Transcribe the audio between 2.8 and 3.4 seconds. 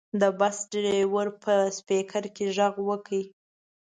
وکړ.